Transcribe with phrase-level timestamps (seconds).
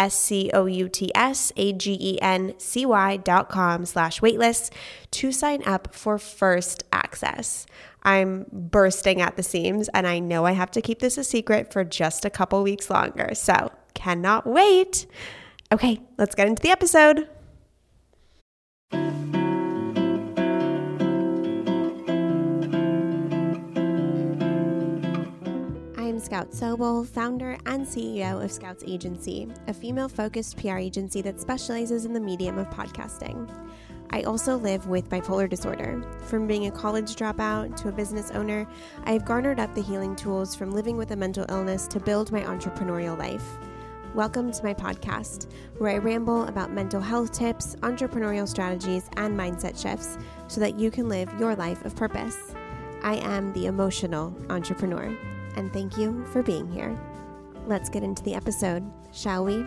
[0.00, 4.20] S C O U T S A G E N C Y dot com slash
[4.20, 4.72] waitlist
[5.10, 7.66] to sign up for first access.
[8.02, 11.70] I'm bursting at the seams and I know I have to keep this a secret
[11.70, 13.34] for just a couple weeks longer.
[13.34, 15.06] So cannot wait.
[15.70, 17.28] Okay, let's get into the episode.
[26.20, 32.04] Scout Sobel, founder and CEO of Scouts Agency, a female focused PR agency that specializes
[32.04, 33.50] in the medium of podcasting.
[34.10, 36.02] I also live with bipolar disorder.
[36.26, 38.66] From being a college dropout to a business owner,
[39.04, 42.30] I have garnered up the healing tools from living with a mental illness to build
[42.30, 43.56] my entrepreneurial life.
[44.14, 49.80] Welcome to my podcast, where I ramble about mental health tips, entrepreneurial strategies, and mindset
[49.80, 52.54] shifts so that you can live your life of purpose.
[53.02, 55.16] I am the emotional entrepreneur
[55.56, 56.98] and thank you for being here.
[57.66, 59.64] Let's get into the episode, shall we?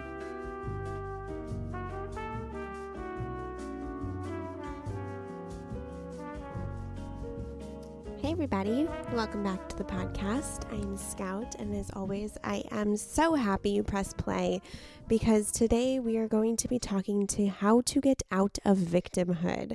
[8.34, 10.66] Everybody, welcome back to the podcast.
[10.74, 14.60] I'm Scout, and as always, I am so happy you press play
[15.08, 19.74] because today we are going to be talking to how to get out of victimhood.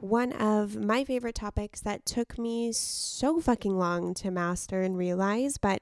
[0.00, 5.56] One of my favorite topics that took me so fucking long to master and realize,
[5.56, 5.80] but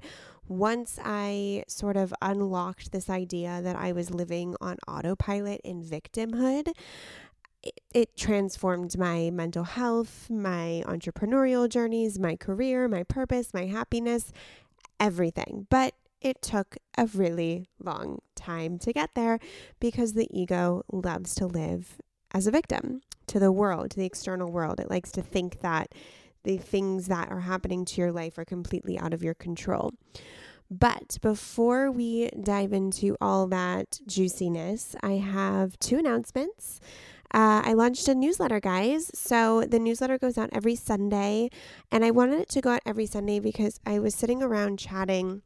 [0.49, 6.73] once I sort of unlocked this idea that I was living on autopilot in victimhood,
[7.69, 14.33] it, it transformed my mental health, my entrepreneurial journeys, my career, my purpose, my happiness,
[15.01, 15.67] everything.
[15.71, 19.39] But it took a really long time to get there
[19.81, 22.01] because the ego loves to live
[22.33, 24.81] as a victim to the world, to the external world.
[24.81, 25.95] It likes to think that
[26.45, 29.93] the things that are happening to your life are completely out of your control.
[30.71, 36.81] But before we dive into all that juiciness, I have two announcements.
[37.33, 39.11] Uh, I launched a newsletter, guys.
[39.15, 41.51] So the newsletter goes out every Sunday,
[41.91, 45.43] and I wanted it to go out every Sunday because I was sitting around chatting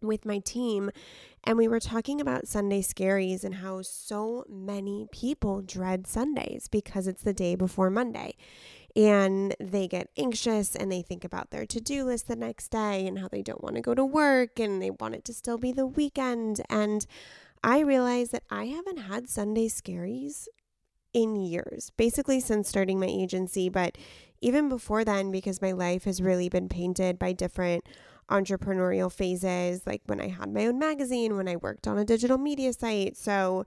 [0.00, 0.90] with my team
[1.44, 7.06] and we were talking about Sunday scaries and how so many people dread Sundays because
[7.06, 8.36] it's the day before Monday.
[8.94, 13.06] And they get anxious and they think about their to do list the next day
[13.06, 15.58] and how they don't want to go to work and they want it to still
[15.58, 16.60] be the weekend.
[16.68, 17.06] And
[17.64, 20.46] I realized that I haven't had Sunday scaries
[21.12, 23.96] in years, basically since starting my agency, but
[24.40, 27.84] even before then, because my life has really been painted by different
[28.28, 32.38] entrepreneurial phases, like when I had my own magazine, when I worked on a digital
[32.38, 33.16] media site.
[33.16, 33.64] So,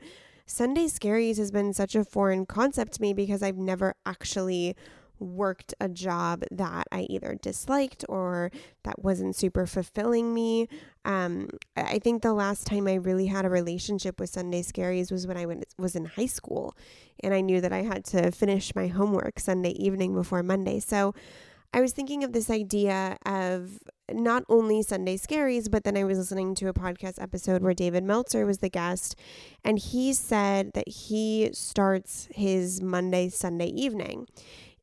[0.47, 4.75] Sunday Scaries has been such a foreign concept to me because I've never actually
[5.19, 8.51] worked a job that I either disliked or
[8.83, 10.67] that wasn't super fulfilling me.
[11.03, 15.27] Um, I think the last time I really had a relationship with Sunday Scaries was
[15.27, 16.75] when I went, was in high school
[17.21, 20.79] and I knew that I had to finish my homework Sunday evening before Monday.
[20.79, 21.13] So
[21.75, 26.17] I was thinking of this idea of not only Sunday Scaries, but then I was
[26.17, 29.15] listening to a podcast episode where David Meltzer was the guest,
[29.63, 34.27] and he said that he starts his Monday, Sunday evening.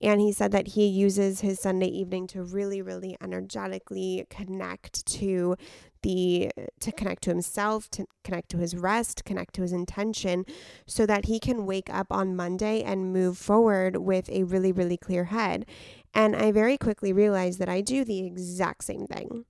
[0.03, 5.57] And he said that he uses his Sunday evening to really, really energetically connect to
[6.03, 10.45] the to connect to himself, to connect to his rest, connect to his intention,
[10.87, 14.97] so that he can wake up on Monday and move forward with a really, really
[14.97, 15.65] clear head.
[16.13, 19.45] And I very quickly realized that I do the exact same thing.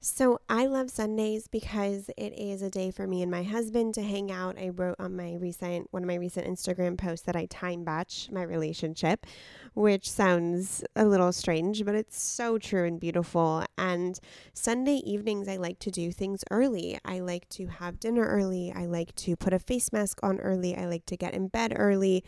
[0.00, 4.02] So I love Sundays because it is a day for me and my husband to
[4.02, 4.56] hang out.
[4.56, 8.28] I wrote on my recent one of my recent Instagram posts that I time batch
[8.30, 9.26] my relationship,
[9.74, 13.64] which sounds a little strange, but it's so true and beautiful.
[13.76, 14.20] And
[14.52, 17.00] Sunday evenings I like to do things early.
[17.04, 18.72] I like to have dinner early.
[18.72, 20.76] I like to put a face mask on early.
[20.76, 22.22] I like to get in bed early.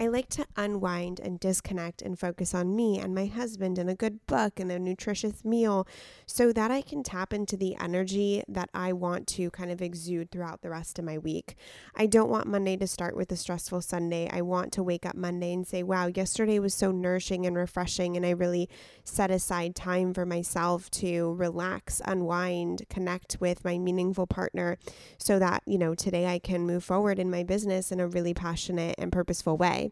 [0.00, 3.96] I like to unwind and disconnect and focus on me and my husband and a
[3.96, 5.88] good book and a nutritious meal
[6.24, 10.30] so that I can tap into the energy that I want to kind of exude
[10.30, 11.56] throughout the rest of my week.
[11.96, 14.30] I don't want Monday to start with a stressful Sunday.
[14.32, 18.16] I want to wake up Monday and say, wow, yesterday was so nourishing and refreshing,
[18.16, 18.68] and I really
[19.02, 24.78] set aside time for myself to relax, unwind, connect with my meaningful partner
[25.18, 28.32] so that, you know, today I can move forward in my business in a really
[28.32, 29.87] passionate and purposeful way.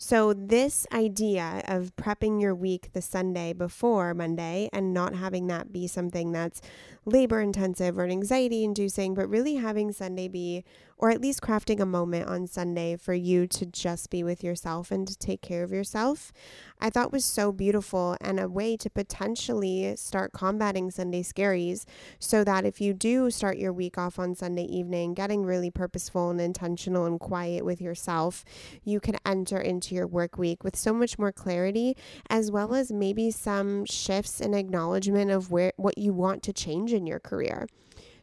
[0.00, 5.72] So, this idea of prepping your week the Sunday before Monday and not having that
[5.72, 6.62] be something that's
[7.08, 10.64] labor intensive or anxiety inducing, but really having Sunday be,
[10.96, 14.90] or at least crafting a moment on Sunday for you to just be with yourself
[14.90, 16.32] and to take care of yourself,
[16.80, 21.84] I thought was so beautiful and a way to potentially start combating Sunday scaries
[22.18, 26.30] so that if you do start your week off on Sunday evening, getting really purposeful
[26.30, 28.44] and intentional and quiet with yourself,
[28.84, 31.96] you can enter into your work week with so much more clarity
[32.28, 36.92] as well as maybe some shifts and acknowledgement of where what you want to change
[36.98, 37.66] in your career.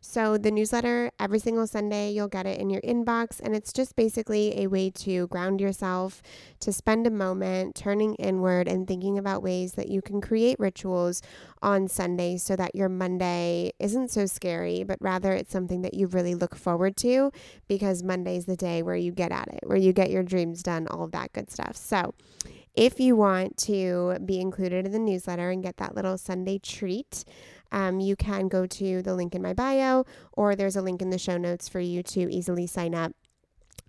[0.08, 3.96] So, the newsletter, every single Sunday, you'll get it in your inbox, and it's just
[3.96, 6.22] basically a way to ground yourself,
[6.60, 11.24] to spend a moment turning inward and thinking about ways that you can create rituals
[11.64, 16.06] on Sunday so that your Monday isn't so scary, but rather it's something that you
[16.06, 17.32] really look forward to
[17.68, 20.88] because Monday's the day where you get at it, where you get your dreams done,
[20.88, 21.76] all of that good stuff.
[21.76, 22.14] So,
[22.76, 27.24] if you want to be included in the newsletter and get that little Sunday treat,
[27.72, 31.10] um, you can go to the link in my bio, or there's a link in
[31.10, 33.14] the show notes for you to easily sign up.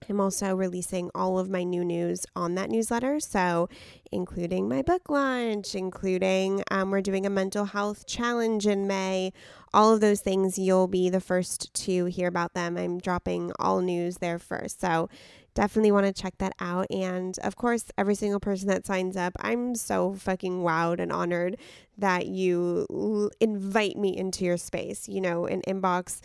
[0.08, 3.18] I'm also releasing all of my new news on that newsletter.
[3.18, 3.68] So,
[4.12, 9.32] including my book launch, including um, we're doing a mental health challenge in May,
[9.72, 12.76] all of those things, you'll be the first to hear about them.
[12.76, 14.80] I'm dropping all news there first.
[14.80, 15.08] So,
[15.56, 16.86] definitely want to check that out.
[16.90, 21.56] And of course, every single person that signs up, I'm so fucking wowed and honored
[21.98, 25.08] that you l- invite me into your space.
[25.08, 26.20] You know, an inbox,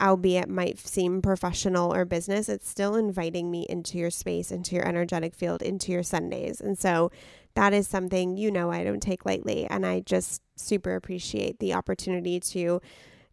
[0.00, 4.88] albeit might seem professional or business, it's still inviting me into your space, into your
[4.88, 6.60] energetic field, into your Sundays.
[6.60, 7.12] And so
[7.54, 9.66] that is something, you know, I don't take lightly.
[9.66, 12.80] And I just super appreciate the opportunity to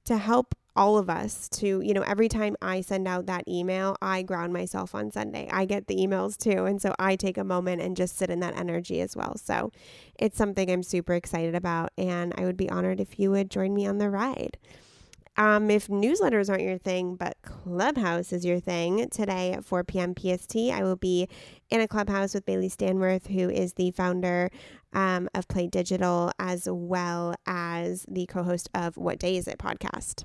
[0.06, 3.96] to help all of us to, you know, every time I send out that email,
[4.02, 5.48] I ground myself on Sunday.
[5.52, 6.66] I get the emails too.
[6.66, 9.38] And so I take a moment and just sit in that energy as well.
[9.38, 9.72] So
[10.18, 11.92] it's something I'm super excited about.
[11.98, 14.58] And I would be honored if you would join me on the ride.
[15.36, 20.14] Um, if newsletters aren't your thing, but Clubhouse is your thing, today at 4 p.m.
[20.16, 21.28] PST, I will be
[21.72, 24.52] in a clubhouse with Bailey Stanworth, who is the founder
[24.94, 29.58] um, of Play Digital, as well as the co host of What Day Is It
[29.58, 30.24] podcast.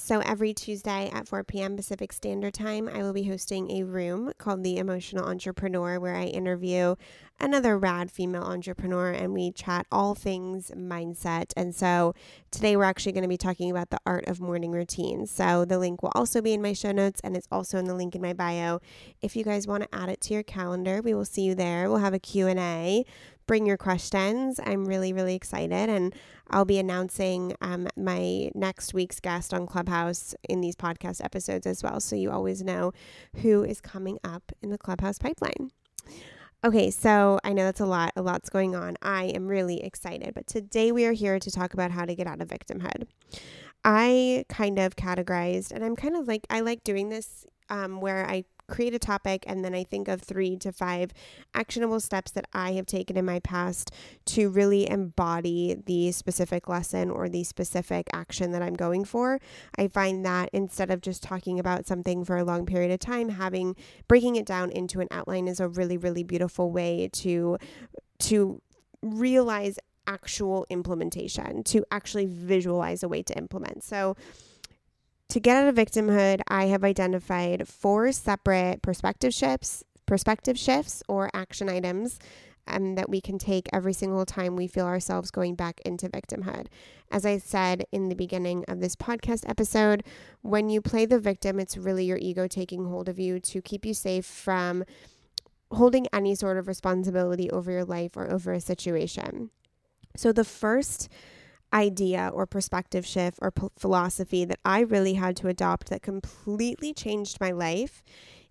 [0.00, 1.76] So, every Tuesday at 4 p.m.
[1.76, 6.26] Pacific Standard Time, I will be hosting a room called The Emotional Entrepreneur where I
[6.26, 6.94] interview
[7.40, 11.52] another rad female entrepreneur and we chat all things mindset.
[11.56, 12.14] And so,
[12.50, 15.30] today we're actually going to be talking about the art of morning routines.
[15.30, 17.94] So, the link will also be in my show notes and it's also in the
[17.94, 18.80] link in my bio.
[19.22, 21.88] If you guys want to add it to your calendar, we will see you there.
[21.88, 23.04] We'll have a Q&A
[23.48, 24.60] bring your questions.
[24.64, 25.88] I'm really, really excited.
[25.88, 26.14] And
[26.50, 31.82] I'll be announcing um, my next week's guest on Clubhouse in these podcast episodes as
[31.82, 31.98] well.
[31.98, 32.92] So you always know
[33.36, 35.70] who is coming up in the Clubhouse pipeline.
[36.64, 38.12] Okay, so I know that's a lot.
[38.16, 38.96] A lot's going on.
[39.00, 40.34] I am really excited.
[40.34, 43.06] But today we are here to talk about how to get out of victimhood.
[43.84, 48.28] I kind of categorized, and I'm kind of like, I like doing this um, where
[48.28, 51.12] I create a topic and then I think of three to five
[51.54, 53.90] actionable steps that I have taken in my past
[54.26, 59.40] to really embody the specific lesson or the specific action that I'm going for.
[59.76, 63.30] I find that instead of just talking about something for a long period of time,
[63.30, 63.74] having
[64.06, 67.58] breaking it down into an outline is a really, really beautiful way to
[68.18, 68.60] to
[69.02, 73.84] realize actual implementation, to actually visualize a way to implement.
[73.84, 74.16] So
[75.28, 81.30] to get out of victimhood, I have identified four separate perspective shifts, perspective shifts or
[81.34, 82.18] action items
[82.66, 86.66] um, that we can take every single time we feel ourselves going back into victimhood.
[87.10, 90.02] As I said in the beginning of this podcast episode,
[90.42, 93.84] when you play the victim, it's really your ego taking hold of you to keep
[93.84, 94.84] you safe from
[95.72, 99.50] holding any sort of responsibility over your life or over a situation.
[100.16, 101.08] So the first
[101.72, 106.92] idea or perspective shift or p- philosophy that I really had to adopt that completely
[106.92, 108.02] changed my life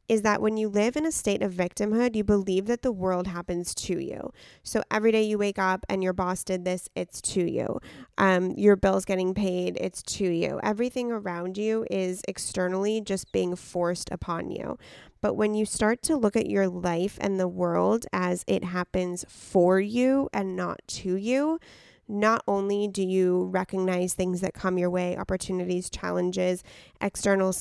[0.08, 3.28] is that when you live in a state of victimhood, you believe that the world
[3.28, 4.32] happens to you.
[4.64, 7.80] So every day you wake up and your boss did this, it's to you.
[8.18, 10.60] Um, your bill's getting paid, it's to you.
[10.64, 14.78] Everything around you is externally just being forced upon you.
[15.20, 19.26] But when you start to look at your life and the world as it happens
[19.28, 21.60] for you and not to you,
[22.08, 26.64] not only do you recognize things that come your way, opportunities, challenges,
[27.02, 27.54] external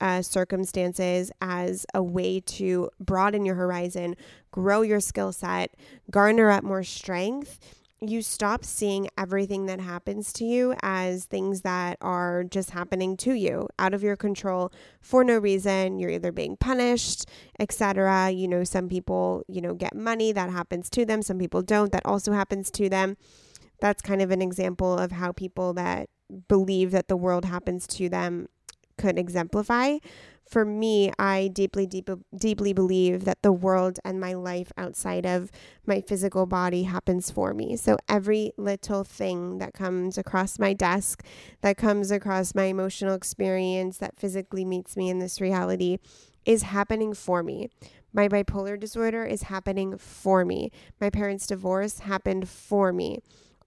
[0.00, 4.16] uh, circumstances as a way to broaden your horizon,
[4.50, 5.74] grow your skill set,
[6.10, 7.58] garner up more strength
[8.00, 13.32] you stop seeing everything that happens to you as things that are just happening to
[13.32, 15.98] you out of your control for no reason.
[15.98, 17.26] You're either being punished
[17.58, 21.22] etc you know some people you know get money that happens to them.
[21.22, 21.90] Some people don't.
[21.92, 23.16] That also happens to them
[23.80, 26.08] that's kind of an example of how people that
[26.48, 28.48] believe that the world happens to them
[28.96, 29.98] could exemplify
[30.48, 35.50] for me, I deeply, deep, deeply believe that the world and my life outside of
[35.86, 37.76] my physical body happens for me.
[37.76, 41.22] So every little thing that comes across my desk,
[41.60, 45.98] that comes across my emotional experience, that physically meets me in this reality,
[46.46, 47.68] is happening for me.
[48.14, 50.72] My bipolar disorder is happening for me.
[50.98, 53.18] My parents' divorce happened for me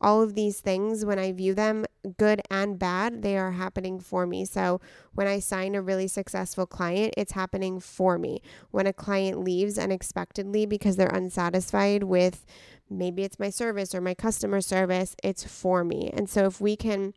[0.02, 1.86] all of these things, when I view them,
[2.18, 4.46] good and bad, they are happening for me.
[4.46, 4.82] So
[5.14, 8.42] when I sign a really successful client, it's happening for me.
[8.72, 12.46] When a client leaves unexpectedly because they're unsatisfied with
[12.90, 16.10] maybe it's my service or my customer service, it's for me.
[16.12, 17.14] And so if we can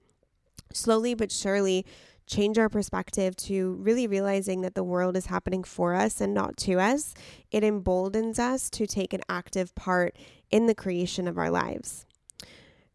[0.73, 1.87] slowly but surely
[2.27, 6.57] change our perspective to really realizing that the world is happening for us and not
[6.57, 7.15] to us,
[7.51, 10.17] it emboldens us to take an active part
[10.51, 12.07] in the creation of our lives.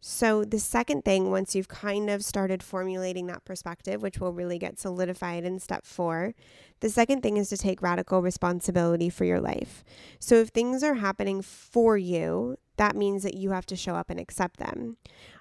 [0.02, 4.58] So, the second thing, once you've kind of started formulating that perspective, which will really
[4.58, 6.34] get solidified in step four,
[6.80, 9.84] the second thing is to take radical responsibility for your life.
[10.18, 14.08] So, if things are happening for you, that means that you have to show up
[14.08, 14.96] and accept them.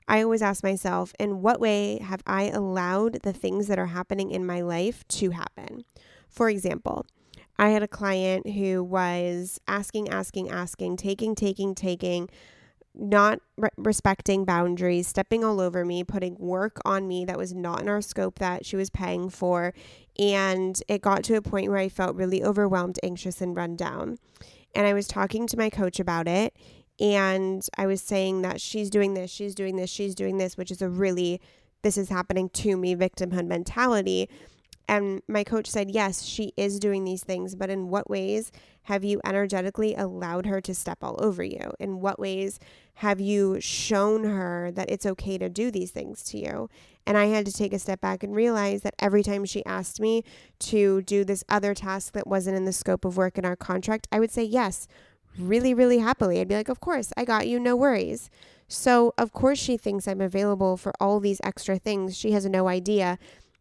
[0.10, 4.30] I always ask myself, in what way have I allowed the things that are happening
[4.30, 5.86] in my life to happen?
[6.28, 7.06] For example,
[7.58, 12.30] I had a client who was asking, asking, asking, taking, taking, taking
[13.00, 17.82] not re- respecting boundaries, stepping all over me, putting work on me that was not
[17.82, 19.74] in our scope that she was paying for.
[20.18, 24.18] And it got to a point where I felt really overwhelmed, anxious, and run down.
[24.75, 26.53] And I was talking to my coach about it.
[27.00, 30.70] And I was saying that she's doing this, she's doing this, she's doing this, which
[30.70, 31.39] is a really,
[31.82, 34.29] this is happening to me victimhood mentality.
[34.89, 38.51] And my coach said, yes, she is doing these things, but in what ways
[38.84, 41.72] have you energetically allowed her to step all over you?
[41.79, 42.60] In what ways
[43.00, 46.70] have you shown her that it's okay to do these things to you?
[47.08, 50.01] And I had to take a step back and realize that every time she asked
[50.01, 50.25] me
[50.60, 54.10] to do this other task that wasn't in the scope of work in our contract,
[54.12, 54.86] I would say yes,
[55.38, 56.41] really, really happily.
[56.41, 58.29] I'd be like, Of course, I got you, no worries.
[58.68, 62.18] So, of course, she thinks I'm available for all these extra things.
[62.18, 63.18] She has no idea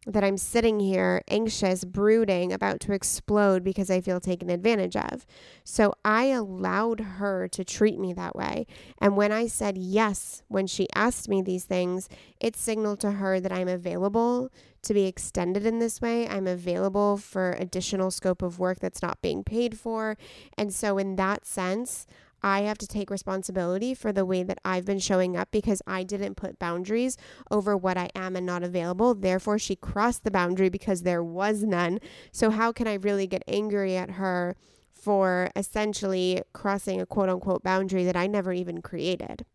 [0.07, 5.25] that I'm sitting here anxious, brooding, about to explode because I feel taken advantage of.
[5.63, 8.65] So I allowed her to treat me that way.
[8.99, 12.07] And when I said yes, when she asked me these things,
[12.39, 14.49] it signaled to her that I'm available
[14.83, 16.27] to be extended in this way.
[16.27, 20.17] I'm available for additional scope of work that's not being paid for.
[20.57, 22.07] And so, in that sense,
[22.41, 26.03] I have to take responsibility for the way that I've been showing up because I
[26.03, 27.17] didn't put boundaries
[27.51, 29.13] over what I am and not available.
[29.13, 31.99] Therefore, she crossed the boundary because there was none.
[32.31, 34.55] So, how can I really get angry at her
[34.91, 39.45] for essentially crossing a quote unquote boundary that I never even created?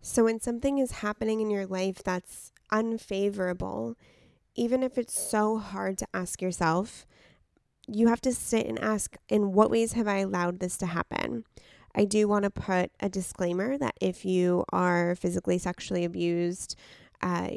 [0.00, 3.96] So, when something is happening in your life that's unfavorable,
[4.54, 7.06] even if it's so hard to ask yourself,
[7.86, 11.44] you have to sit and ask, in what ways have I allowed this to happen?
[11.96, 16.76] I do want to put a disclaimer that if you are physically sexually abused,
[17.22, 17.48] uh,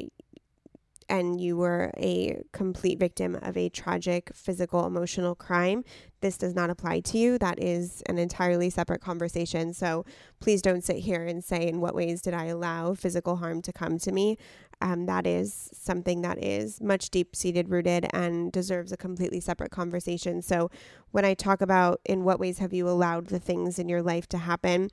[1.10, 5.84] and you were a complete victim of a tragic physical emotional crime,
[6.20, 7.36] this does not apply to you.
[7.36, 9.74] That is an entirely separate conversation.
[9.74, 10.04] So
[10.38, 13.72] please don't sit here and say, in what ways did I allow physical harm to
[13.72, 14.38] come to me?
[14.82, 19.70] Um, that is something that is much deep seated rooted and deserves a completely separate
[19.70, 20.40] conversation.
[20.40, 20.70] So
[21.10, 24.26] when I talk about in what ways have you allowed the things in your life
[24.28, 24.88] to happen,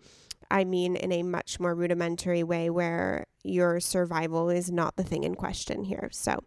[0.51, 5.23] I mean in a much more rudimentary way where your survival is not the thing
[5.23, 6.09] in question here.
[6.11, 6.43] So,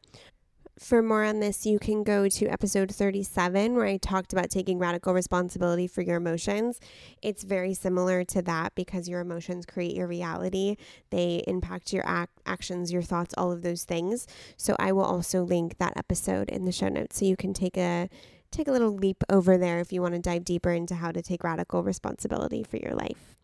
[0.80, 4.78] for more on this, you can go to episode 37, where I talked about taking
[4.78, 6.80] radical responsibility for your emotions.
[7.20, 10.76] It's very similar to that because your emotions create your reality,
[11.10, 14.26] they impact your ac- actions, your thoughts, all of those things.
[14.56, 17.76] So, I will also link that episode in the show notes so you can take
[17.76, 18.08] a
[18.50, 21.22] take a little leap over there if you want to dive deeper into how to
[21.22, 23.36] take radical responsibility for your life.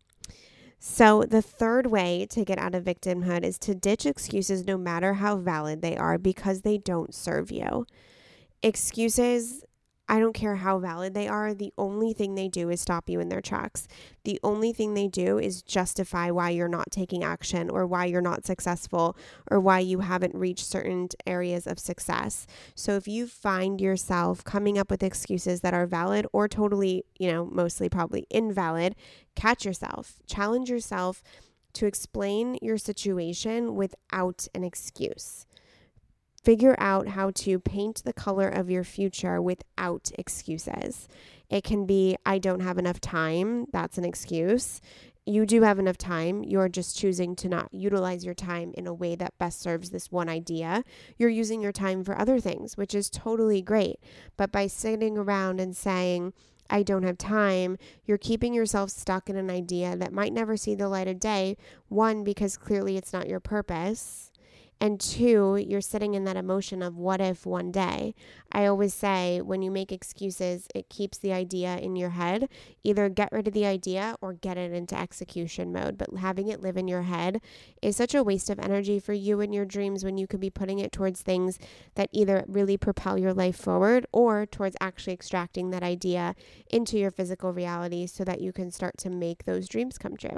[0.88, 5.14] So, the third way to get out of victimhood is to ditch excuses no matter
[5.14, 7.86] how valid they are because they don't serve you.
[8.62, 9.64] Excuses
[10.08, 11.52] I don't care how valid they are.
[11.52, 13.88] The only thing they do is stop you in their tracks.
[14.24, 18.20] The only thing they do is justify why you're not taking action or why you're
[18.20, 19.16] not successful
[19.50, 22.46] or why you haven't reached certain areas of success.
[22.76, 27.32] So if you find yourself coming up with excuses that are valid or totally, you
[27.32, 28.94] know, mostly probably invalid,
[29.34, 31.22] catch yourself, challenge yourself
[31.72, 35.46] to explain your situation without an excuse.
[36.46, 41.08] Figure out how to paint the color of your future without excuses.
[41.50, 43.66] It can be, I don't have enough time.
[43.72, 44.80] That's an excuse.
[45.24, 46.44] You do have enough time.
[46.44, 50.12] You're just choosing to not utilize your time in a way that best serves this
[50.12, 50.84] one idea.
[51.18, 53.98] You're using your time for other things, which is totally great.
[54.36, 56.32] But by sitting around and saying,
[56.70, 60.76] I don't have time, you're keeping yourself stuck in an idea that might never see
[60.76, 61.56] the light of day.
[61.88, 64.30] One, because clearly it's not your purpose.
[64.78, 68.14] And two, you're sitting in that emotion of what if one day.
[68.52, 72.50] I always say when you make excuses, it keeps the idea in your head.
[72.82, 75.96] Either get rid of the idea or get it into execution mode.
[75.96, 77.40] But having it live in your head
[77.80, 80.50] is such a waste of energy for you and your dreams when you could be
[80.50, 81.58] putting it towards things
[81.94, 86.34] that either really propel your life forward or towards actually extracting that idea
[86.70, 90.36] into your physical reality so that you can start to make those dreams come true.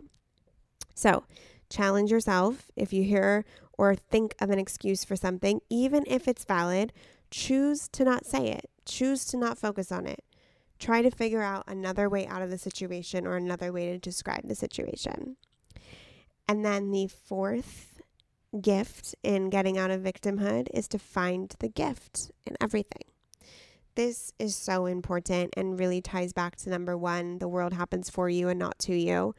[0.95, 1.25] So,
[1.71, 2.71] challenge yourself.
[2.77, 3.45] If you hear
[3.77, 6.93] or think of an excuse for something, even if it's valid,
[7.31, 8.71] choose to not say it.
[8.85, 10.25] Choose to not focus on it.
[10.79, 14.47] Try to figure out another way out of the situation or another way to describe
[14.47, 15.37] the situation.
[16.49, 18.01] And then the fourth
[18.61, 23.03] gift in getting out of victimhood is to find the gift in everything.
[23.95, 28.29] This is so important and really ties back to number one the world happens for
[28.31, 29.35] you and not to you.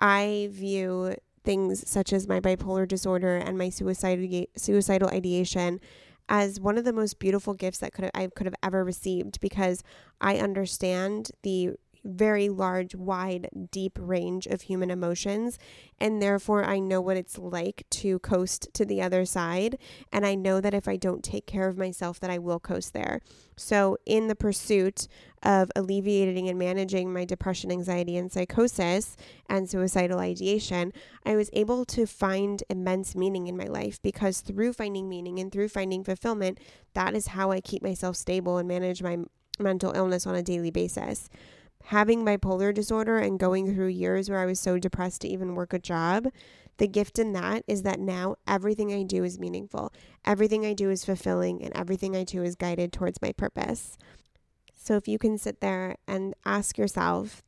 [0.00, 5.80] I view things such as my bipolar disorder and my suicidal suicidal ideation
[6.28, 9.82] as one of the most beautiful gifts that could I could have ever received because
[10.20, 11.72] I understand the
[12.04, 15.58] very large, wide, deep range of human emotions.
[16.00, 19.78] And therefore, I know what it's like to coast to the other side.
[20.12, 22.92] And I know that if I don't take care of myself, that I will coast
[22.92, 23.20] there.
[23.56, 25.06] So, in the pursuit
[25.42, 29.16] of alleviating and managing my depression, anxiety, and psychosis
[29.48, 30.92] and suicidal ideation,
[31.26, 35.52] I was able to find immense meaning in my life because through finding meaning and
[35.52, 36.58] through finding fulfillment,
[36.94, 39.18] that is how I keep myself stable and manage my
[39.58, 41.28] mental illness on a daily basis
[41.84, 45.72] having bipolar disorder and going through years where I was so depressed to even work
[45.72, 46.28] a job,
[46.78, 49.92] the gift in that is that now everything I do is meaningful.
[50.24, 53.98] Everything I do is fulfilling and everything I do is guided towards my purpose.
[54.74, 57.42] So if you can sit there and ask yourself,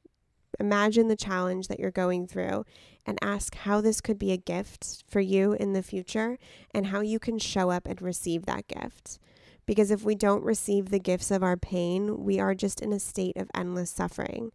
[0.60, 2.64] imagine the challenge that you're going through
[3.06, 6.38] and ask how this could be a gift for you in the future
[6.72, 9.18] and how you can show up and receive that gift.
[9.66, 13.00] Because if we don't receive the gifts of our pain, we are just in a
[13.00, 14.52] state of endless suffering.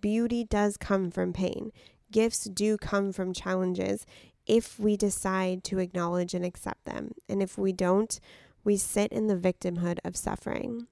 [0.00, 1.72] Beauty does come from pain,
[2.10, 4.04] gifts do come from challenges
[4.46, 7.12] if we decide to acknowledge and accept them.
[7.28, 8.18] And if we don't,
[8.64, 10.86] we sit in the victimhood of suffering.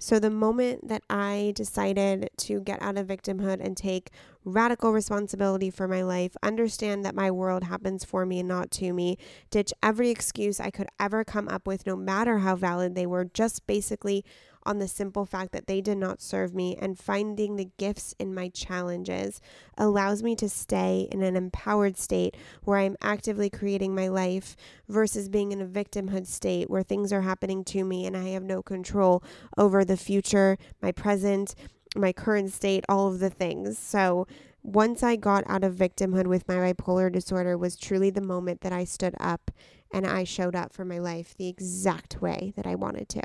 [0.00, 4.10] So, the moment that I decided to get out of victimhood and take
[4.44, 8.92] radical responsibility for my life, understand that my world happens for me and not to
[8.92, 9.18] me,
[9.50, 13.24] ditch every excuse I could ever come up with, no matter how valid they were,
[13.24, 14.24] just basically
[14.68, 18.34] on the simple fact that they did not serve me and finding the gifts in
[18.34, 19.40] my challenges
[19.78, 25.30] allows me to stay in an empowered state where I'm actively creating my life versus
[25.30, 28.62] being in a victimhood state where things are happening to me and I have no
[28.62, 29.24] control
[29.56, 31.54] over the future, my present,
[31.96, 33.78] my current state, all of the things.
[33.78, 34.26] So,
[34.62, 38.72] once I got out of victimhood with my bipolar disorder was truly the moment that
[38.72, 39.50] I stood up
[39.90, 43.22] and I showed up for my life the exact way that I wanted to.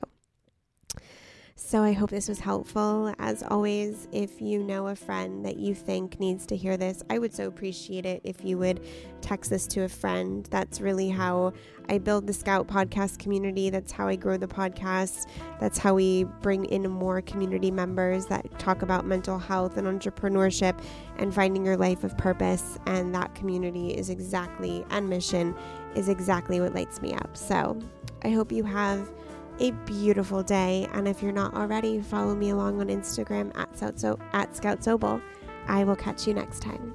[1.56, 3.14] So I hope this was helpful.
[3.20, 7.20] As always, if you know a friend that you think needs to hear this, I
[7.20, 8.84] would so appreciate it if you would
[9.22, 10.48] text this to a friend.
[10.50, 11.54] That's really how
[11.90, 13.70] I build the Scout podcast community.
[13.70, 15.28] That's how I grow the podcast.
[15.60, 20.84] That's how we bring in more community members that talk about mental health and entrepreneurship
[21.18, 22.80] and finding your life of purpose.
[22.88, 25.56] And that community is exactly, and mission
[25.96, 27.38] is exactly what lights me up.
[27.38, 27.80] So
[28.24, 29.12] I hope you have
[29.60, 30.88] a beautiful day.
[30.94, 35.22] And if you're not already, follow me along on Instagram at, Scout, at Scout Sobel.
[35.68, 36.94] I will catch you next time.